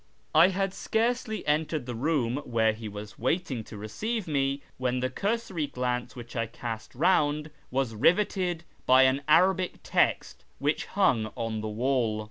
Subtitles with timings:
[0.33, 5.11] I had scarcely entered the room where he was waiting to receive me, when the
[5.11, 11.61] cursory glance which I cast round was rivetted by an Arabic text which hung on
[11.61, 12.19] the wall.